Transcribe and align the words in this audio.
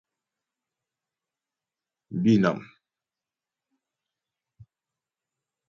Bînàm. 2.21 2.59